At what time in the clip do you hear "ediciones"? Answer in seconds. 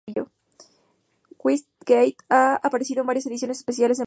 3.27-3.57